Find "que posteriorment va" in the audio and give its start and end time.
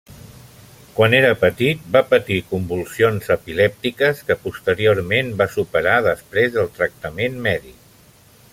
4.31-5.49